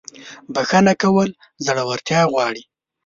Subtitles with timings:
[0.53, 1.29] •بخښنه کول
[1.65, 2.63] زړورتیا غواړي.